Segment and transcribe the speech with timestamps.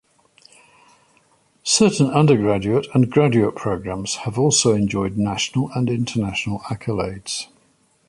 [1.61, 7.45] Certain undergraduate and graduate programs have also enjoyed national and international accolades.